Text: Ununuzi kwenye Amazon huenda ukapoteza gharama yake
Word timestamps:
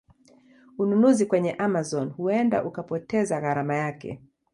Ununuzi 0.77 1.25
kwenye 1.25 1.53
Amazon 1.53 2.09
huenda 2.09 2.63
ukapoteza 2.63 3.41
gharama 3.41 3.75
yake 3.75 4.19